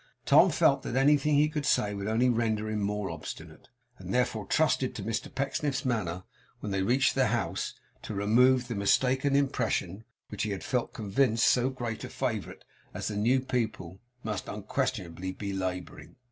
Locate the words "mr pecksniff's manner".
5.03-6.23